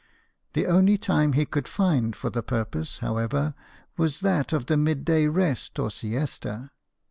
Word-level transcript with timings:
The 0.53 0.65
only 0.65 0.97
time 0.97 1.33
he 1.33 1.45
could 1.45 1.67
find 1.67 2.15
for 2.15 2.31
the 2.31 2.41
purpose, 2.41 2.97
however, 3.05 3.53
was 3.97 4.21
that 4.21 4.51
of 4.51 4.65
the 4.65 4.75
mid 4.75 5.05
day 5.05 5.27
rest 5.27 5.77
or 5.77 5.91
siesta. 5.91 6.71